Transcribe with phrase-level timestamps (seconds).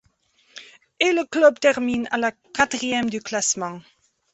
[0.99, 3.81] Et, le club termine à la quatrième du classement.